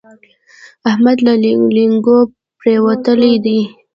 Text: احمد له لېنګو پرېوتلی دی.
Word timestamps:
احمد 0.89 1.17
له 1.25 1.33
لېنګو 1.75 2.17
پرېوتلی 2.59 3.33
دی. 3.45 3.59